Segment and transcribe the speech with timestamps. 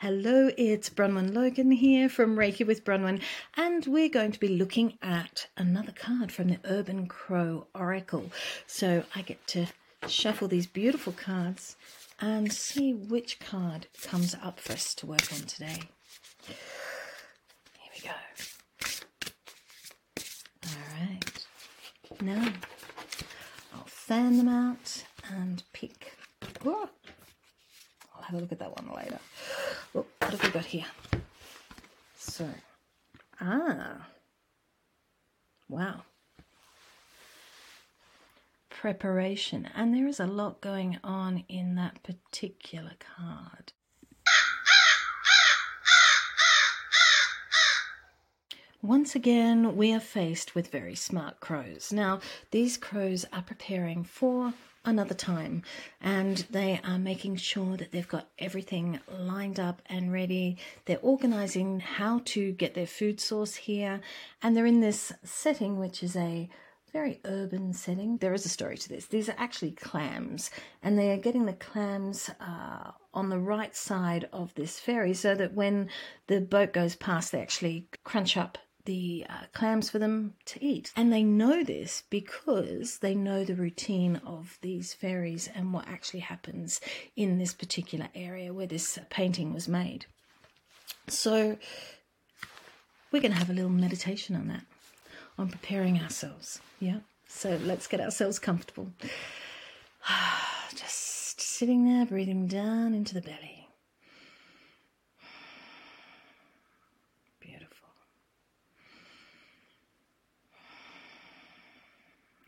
[0.00, 3.20] Hello, it's Bronwen Logan here from Reiki with Bronwen,
[3.56, 8.30] and we're going to be looking at another card from the Urban Crow Oracle.
[8.64, 9.66] So I get to
[10.06, 11.74] shuffle these beautiful cards
[12.20, 15.80] and see which card comes up for us to work on today.
[16.46, 16.56] Here
[17.92, 18.14] we go.
[20.64, 21.46] All right.
[22.22, 22.52] Now
[23.74, 26.12] I'll fan them out and pick.
[26.62, 26.88] Whoa.
[28.14, 29.18] I'll have a look at that one later.
[30.28, 30.84] What have we got here?
[32.18, 32.46] So,
[33.40, 34.08] ah,
[35.70, 36.02] wow.
[38.68, 43.72] Preparation, and there is a lot going on in that particular card.
[48.88, 51.92] Once again, we are faced with very smart crows.
[51.92, 52.20] Now,
[52.52, 55.62] these crows are preparing for another time
[56.00, 60.56] and they are making sure that they've got everything lined up and ready.
[60.86, 64.00] They're organizing how to get their food source here
[64.40, 66.48] and they're in this setting which is a
[66.90, 68.16] very urban setting.
[68.16, 69.04] There is a story to this.
[69.04, 70.50] These are actually clams,
[70.82, 75.34] and they are getting the clams uh, on the right side of this ferry so
[75.34, 75.90] that when
[76.28, 78.56] the boat goes past, they actually crunch up
[78.88, 80.92] the uh, clams for them to eat.
[80.96, 86.20] And they know this because they know the routine of these fairies and what actually
[86.20, 86.80] happens
[87.14, 90.06] in this particular area where this painting was made.
[91.06, 91.58] So
[93.12, 94.64] we're going to have a little meditation on that,
[95.36, 96.58] on preparing ourselves.
[96.80, 97.00] Yeah.
[97.28, 98.90] So let's get ourselves comfortable.
[100.74, 103.57] Just sitting there, breathing down into the belly.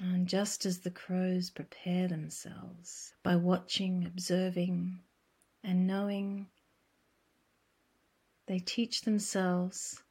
[0.00, 4.98] And just as the crows prepare themselves by watching, observing,
[5.62, 6.48] and knowing,
[8.46, 10.02] they teach themselves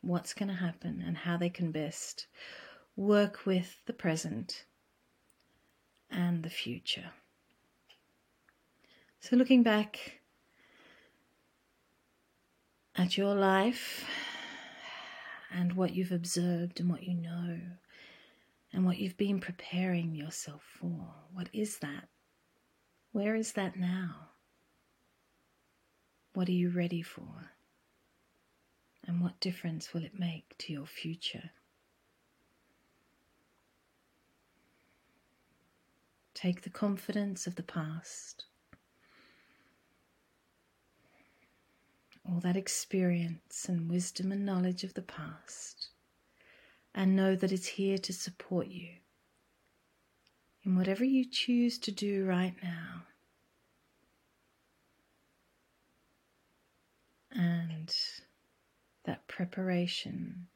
[0.00, 2.26] what's going to happen and how they can best
[2.96, 4.64] work with the present
[6.10, 7.10] and the future.
[9.20, 10.20] So, looking back
[12.96, 14.04] at your life
[15.52, 17.58] and what you've observed and what you know
[18.72, 21.14] and what you've been preparing yourself for.
[21.32, 22.08] What is that?
[23.12, 24.28] Where is that now?
[26.34, 27.50] What are you ready for?
[29.06, 31.50] And what difference will it make to your future?
[36.34, 38.46] Take the confidence of the past,
[42.26, 45.88] all that experience and wisdom and knowledge of the past,
[46.94, 48.88] and know that it's here to support you
[50.64, 53.02] in whatever you choose to do right now.
[57.32, 57.94] And
[59.04, 60.48] that preparation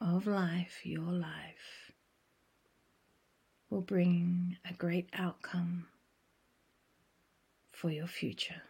[0.00, 1.92] of life, your life,
[3.70, 5.86] will bring a great outcome
[7.72, 8.62] for your future.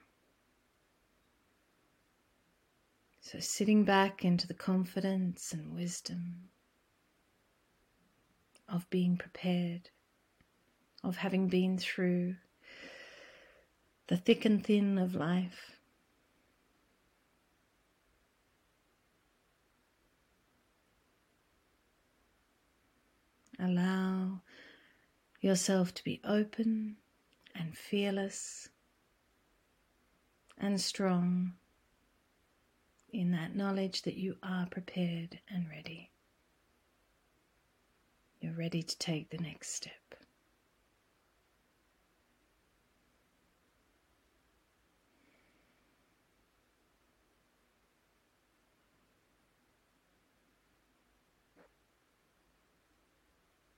[3.30, 6.48] So, sitting back into the confidence and wisdom
[8.66, 9.90] of being prepared,
[11.04, 12.36] of having been through
[14.06, 15.78] the thick and thin of life.
[23.58, 24.40] Allow
[25.42, 26.96] yourself to be open
[27.54, 28.70] and fearless
[30.56, 31.52] and strong
[33.12, 36.10] in that knowledge that you are prepared and ready.
[38.40, 39.92] You're ready to take the next step.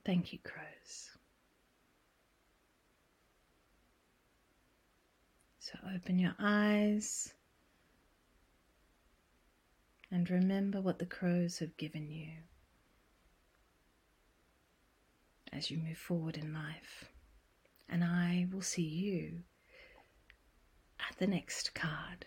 [0.03, 1.11] Thank you, crows.
[5.59, 7.33] So open your eyes
[10.11, 12.31] and remember what the crows have given you
[15.53, 17.11] as you move forward in life.
[17.87, 19.43] And I will see you
[20.99, 22.25] at the next card.